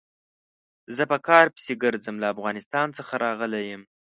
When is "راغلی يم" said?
3.25-3.81